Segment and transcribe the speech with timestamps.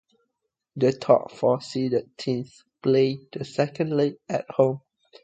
[0.77, 4.81] The top four seeded teams played the second leg at home.